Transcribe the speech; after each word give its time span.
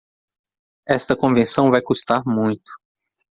Esta 0.87 1.15
convenção 1.15 1.69
vai 1.69 1.79
custar 1.83 2.23
muito. 2.25 2.71